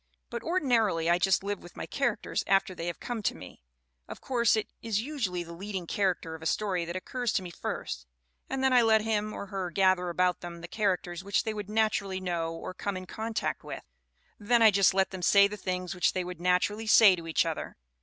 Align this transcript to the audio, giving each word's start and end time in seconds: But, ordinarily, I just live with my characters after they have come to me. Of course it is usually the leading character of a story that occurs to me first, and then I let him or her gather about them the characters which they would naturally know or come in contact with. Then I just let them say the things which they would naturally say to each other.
But, 0.31 0.41
ordinarily, 0.41 1.11
I 1.11 1.19
just 1.19 1.43
live 1.43 1.61
with 1.61 1.75
my 1.77 1.85
characters 1.85 2.43
after 2.47 2.73
they 2.73 2.87
have 2.87 2.99
come 2.99 3.21
to 3.21 3.35
me. 3.35 3.61
Of 4.07 4.19
course 4.19 4.55
it 4.55 4.67
is 4.81 4.99
usually 4.99 5.43
the 5.43 5.53
leading 5.53 5.85
character 5.85 6.33
of 6.33 6.41
a 6.41 6.47
story 6.47 6.85
that 6.85 6.95
occurs 6.95 7.31
to 7.33 7.43
me 7.43 7.51
first, 7.51 8.07
and 8.49 8.63
then 8.63 8.73
I 8.73 8.81
let 8.81 9.01
him 9.01 9.31
or 9.31 9.45
her 9.45 9.69
gather 9.69 10.09
about 10.09 10.39
them 10.41 10.61
the 10.61 10.67
characters 10.67 11.23
which 11.23 11.43
they 11.43 11.53
would 11.53 11.69
naturally 11.69 12.19
know 12.19 12.51
or 12.51 12.73
come 12.73 12.97
in 12.97 13.05
contact 13.05 13.63
with. 13.63 13.83
Then 14.39 14.63
I 14.63 14.71
just 14.71 14.95
let 14.95 15.11
them 15.11 15.21
say 15.21 15.47
the 15.47 15.55
things 15.55 15.93
which 15.93 16.13
they 16.13 16.23
would 16.23 16.41
naturally 16.41 16.87
say 16.87 17.15
to 17.15 17.27
each 17.27 17.45
other. 17.45 17.77